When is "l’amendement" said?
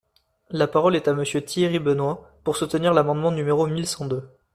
2.95-3.29